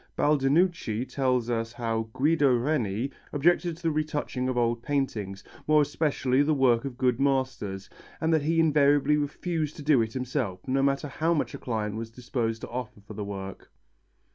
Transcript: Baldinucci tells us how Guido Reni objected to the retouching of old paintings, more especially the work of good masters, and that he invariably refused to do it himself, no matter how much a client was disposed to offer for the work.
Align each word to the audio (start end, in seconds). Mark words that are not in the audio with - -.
Baldinucci 0.17 1.05
tells 1.07 1.47
us 1.47 1.73
how 1.73 2.09
Guido 2.13 2.51
Reni 2.55 3.11
objected 3.31 3.77
to 3.77 3.83
the 3.83 3.91
retouching 3.91 4.49
of 4.49 4.57
old 4.57 4.81
paintings, 4.81 5.43
more 5.67 5.83
especially 5.83 6.41
the 6.41 6.55
work 6.55 6.85
of 6.85 6.97
good 6.97 7.19
masters, 7.19 7.87
and 8.19 8.33
that 8.33 8.41
he 8.41 8.59
invariably 8.59 9.15
refused 9.15 9.75
to 9.75 9.83
do 9.83 10.01
it 10.01 10.13
himself, 10.13 10.67
no 10.67 10.81
matter 10.81 11.07
how 11.07 11.35
much 11.35 11.53
a 11.53 11.59
client 11.59 11.97
was 11.97 12.09
disposed 12.09 12.61
to 12.61 12.69
offer 12.69 12.99
for 13.01 13.13
the 13.13 13.23
work. 13.23 13.71